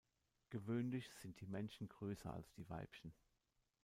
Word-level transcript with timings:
Gewöhnlich 0.49 1.07
sind 1.13 1.39
die 1.41 1.45
Männchen 1.45 1.87
größer 1.87 2.33
als 2.33 2.51
die 2.53 2.67
Weibchen. 2.71 3.13